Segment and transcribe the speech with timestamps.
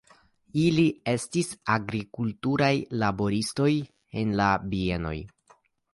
[0.61, 2.71] Ili estis agrikulturaj
[3.05, 3.71] laboristoj
[4.23, 5.17] en la bienoj.